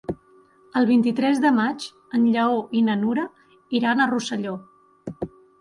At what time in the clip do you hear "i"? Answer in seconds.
2.81-2.83